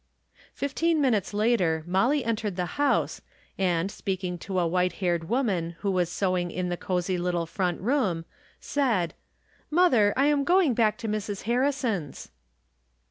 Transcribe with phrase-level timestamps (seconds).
[0.55, 3.21] Fifteen minutes later Molly entered the house,
[3.59, 7.79] and, speaking to a white haired woman who was sewing in the cosy little front
[7.79, 8.25] room,
[8.59, 9.13] said:"
[9.69, 11.43] Mother, I am going back to Mrs.
[11.43, 12.29] Harrison's."